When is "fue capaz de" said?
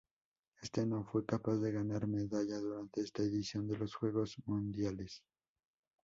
1.03-1.71